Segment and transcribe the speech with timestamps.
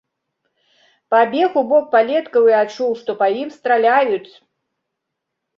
[1.15, 4.31] Пабег у бок палеткаў і адчуў, што па ім страляюць.